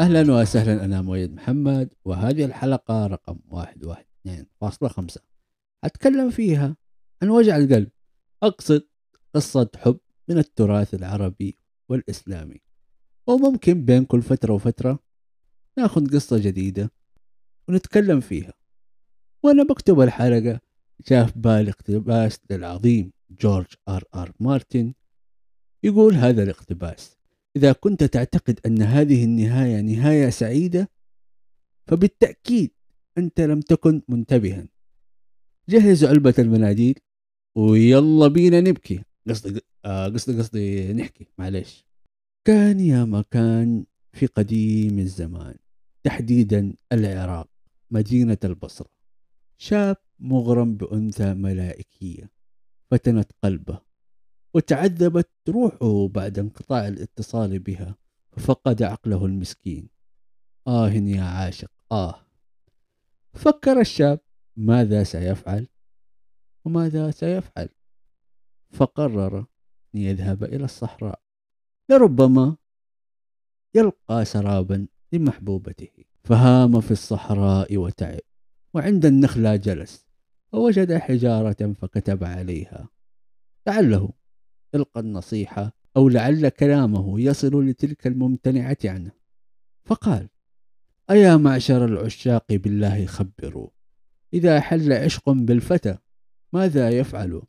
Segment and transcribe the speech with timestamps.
[0.00, 5.20] أهلا وسهلا أنا مؤيد محمد وهذه الحلقة رقم واحد واحد اثنين فاصلة خمسة.
[5.84, 6.76] أتكلم فيها
[7.22, 7.90] عن وجع القلب.
[8.42, 8.88] أقصد
[9.34, 9.98] قصة حب
[10.28, 11.58] من التراث العربي
[11.88, 12.60] والإسلامي.
[13.26, 14.98] وممكن بين كل فترة وفترة
[15.78, 16.92] ناخذ قصة جديدة
[17.68, 18.52] ونتكلم فيها.
[19.42, 20.60] وأنا بكتب الحلقة
[21.04, 24.94] في بالي اقتباس للعظيم جورج آر آر مارتن
[25.82, 27.19] يقول هذا الاقتباس.
[27.56, 30.90] إذا كنت تعتقد أن هذه النهاية نهاية سعيدة
[31.86, 32.70] فبالتأكيد
[33.18, 34.68] أنت لم تكن منتبها.
[35.68, 36.98] جهزوا علبة المناديل
[37.56, 39.04] ويلا بينا نبكي.
[39.28, 41.86] قصدي آه قصدي قصدي نحكي معلش
[42.44, 45.54] كان يا مكان في قديم الزمان
[46.02, 47.48] تحديدا العراق
[47.90, 48.90] مدينة البصرة.
[49.58, 52.30] شاب مغرم بأنثى ملائكية
[52.90, 53.89] فتنت قلبه.
[54.54, 57.96] وتعذبت روحه بعد انقطاع الاتصال بها
[58.30, 59.88] ففقد عقله المسكين.
[60.66, 62.26] آه يا عاشق آه.
[63.34, 64.20] فكر الشاب
[64.56, 65.68] ماذا سيفعل؟
[66.64, 67.68] وماذا سيفعل؟
[68.70, 69.38] فقرر
[69.94, 71.20] أن يذهب إلى الصحراء
[71.88, 72.56] لربما
[73.74, 76.04] يلقى سرابا لمحبوبته.
[76.24, 78.20] فهام في الصحراء وتعب
[78.74, 80.06] وعند النخلة جلس
[80.52, 82.88] ووجد حجارة فكتب عليها.
[83.66, 84.19] لعله
[84.74, 89.12] يلقى النصيحة أو لعل كلامه يصل لتلك الممتنعة عنه.
[89.84, 90.28] فقال
[91.10, 93.68] أيا معشر العشاق بالله خبروا.
[94.34, 95.98] إذا حل عشق بالفتى
[96.52, 97.42] ماذا يفعل؟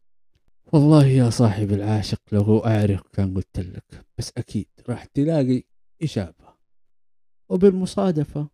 [0.73, 5.63] والله يا صاحب العاشق لو أعرف كان قلت لك بس أكيد راح تلاقي
[6.02, 6.53] إجابة.
[7.50, 8.50] وبالمصادفة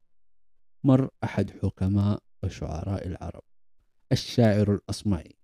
[0.83, 3.43] مر أحد حكماء وشعراء العرب
[4.11, 5.35] الشاعر الأصمعي.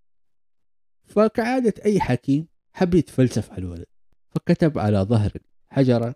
[1.05, 3.85] فكعادة أي حكيم حب يتفلسف على الولد
[4.29, 5.31] فكتب على ظهر
[5.71, 6.15] الحجرة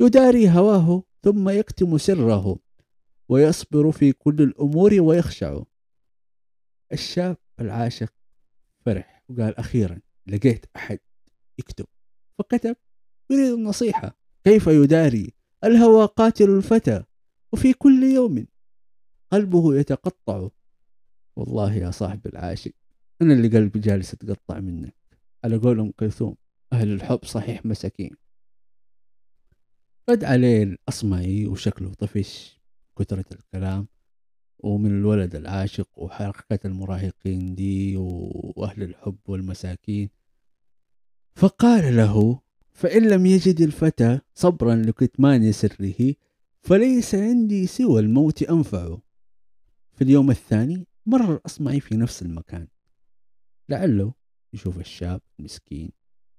[0.00, 2.58] يداري هواه ثم يكتم سره
[3.28, 5.62] ويصبر في كل الأمور ويخشع.
[6.92, 8.12] الشاب العاشق
[8.80, 10.98] فرح وقال أخيرا لقيت أحد
[11.58, 11.86] يكتب
[12.38, 12.76] فكتب
[13.30, 15.32] يريد النصيحة كيف يداري
[15.64, 17.04] الهوى قاتل الفتى
[17.52, 18.46] وفي كل يوم
[19.32, 20.48] قلبه يتقطع.
[21.36, 22.72] والله يا صاحب العاشق
[23.22, 25.03] أنا اللي قلبي جالس يتقطع منك.
[25.44, 26.36] على قول أم كلثوم
[26.72, 28.10] أهل الحب صحيح مساكين.
[30.10, 32.60] رد عليه الأصمعي وشكله طفش
[32.98, 33.88] كثرة الكلام
[34.58, 40.08] ومن الولد العاشق وحركة المراهقين دي وأهل الحب والمساكين.
[41.36, 42.40] فقال له
[42.72, 46.14] فإن لم يجد الفتى صبرا لكتمان سره
[46.60, 48.98] فليس عندي سوى الموت أنفع
[49.92, 52.68] في اليوم الثاني مر الأصمعي في نفس المكان.
[53.68, 54.23] لعله
[54.54, 55.90] يشوف الشاب مسكين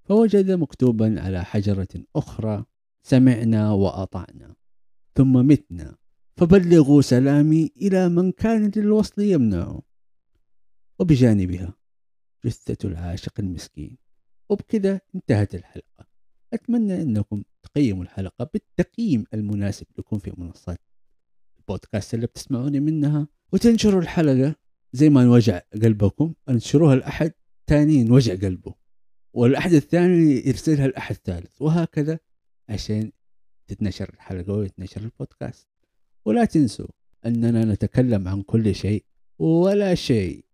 [0.04, 2.64] فوجد مكتوبا على حجرة أخرى
[3.02, 4.54] سمعنا وأطعنا.
[5.14, 5.96] ثم متنا.
[6.36, 9.80] فبلغوا سلامي إلى من كان للوصل يمنع.
[10.98, 11.74] وبجانبها
[12.44, 13.96] جثة العاشق المسكين.
[14.48, 16.06] وبكذا انتهت الحلقة.
[16.52, 20.80] أتمنى أنكم تقيموا الحلقة بالتقييم المناسب لكم في منصات
[21.58, 24.54] البودكاست اللي بتسمعوني منها وتنشروا الحلقة
[24.92, 26.34] زي ما نوجع قلبكم.
[26.48, 27.32] أنشروها لأحد
[27.66, 28.74] تاني وجع قلبه
[29.32, 32.18] والأحد الثاني يرسلها الأحد الثالث وهكذا
[32.68, 33.12] عشان
[33.66, 35.68] تتنشر الحلقة ويتنشر البودكاست.
[36.24, 36.88] ولا تنسوا
[37.26, 39.04] أننا نتكلم عن كل شيء
[39.38, 40.45] ولا شيء.